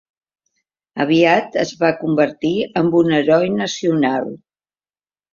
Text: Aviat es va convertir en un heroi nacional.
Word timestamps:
Aviat 1.03 1.57
es 1.63 1.73
va 1.83 1.91
convertir 1.99 2.53
en 2.81 2.89
un 3.01 3.11
heroi 3.19 3.45
nacional. 3.59 4.33